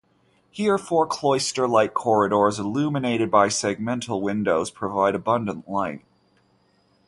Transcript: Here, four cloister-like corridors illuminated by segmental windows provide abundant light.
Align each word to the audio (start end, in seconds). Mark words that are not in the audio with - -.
Here, 0.49 0.79
four 0.79 1.05
cloister-like 1.05 1.93
corridors 1.93 2.57
illuminated 2.57 3.29
by 3.29 3.49
segmental 3.49 4.19
windows 4.19 4.71
provide 4.71 5.13
abundant 5.13 5.69
light. 5.69 6.03